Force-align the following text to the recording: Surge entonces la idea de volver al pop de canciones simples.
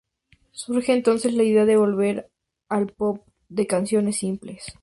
Surge 0.51 0.93
entonces 0.93 1.35
la 1.35 1.43
idea 1.43 1.65
de 1.65 1.75
volver 1.77 2.31
al 2.69 2.87
pop 2.87 3.21
de 3.49 3.67
canciones 3.67 4.15
simples. 4.17 4.65